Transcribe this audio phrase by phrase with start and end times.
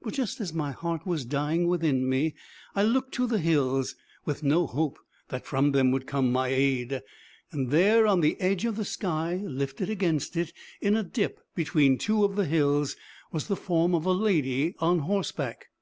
[0.00, 2.34] But just as my heart was dying within me,
[2.74, 7.02] I looked to the hills with no hope that from them would come my aid
[7.52, 11.98] and there, on the edge of the sky, lifted against it, in a dip between
[11.98, 12.96] two of the hills,
[13.32, 15.66] was the form of a lady on horseback.